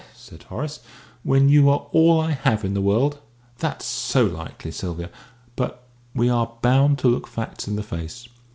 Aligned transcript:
said 0.15 0.41
Horace, 0.41 0.79
"when 1.21 1.47
you 1.47 1.69
are 1.69 1.85
all 1.91 2.19
I 2.19 2.31
have 2.31 2.65
in 2.65 2.73
the 2.73 2.81
world! 2.81 3.19
That's 3.59 3.85
so 3.85 4.25
likely, 4.25 4.71
Sylvia! 4.71 5.11
But 5.55 5.83
we 6.15 6.27
are 6.27 6.53
bound 6.63 6.97
to 6.99 7.07
look 7.07 7.27
facts 7.27 7.67
in 7.67 7.75
the 7.75 7.83
face. 7.83 8.27